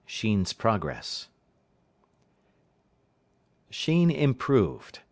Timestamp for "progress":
0.53-1.27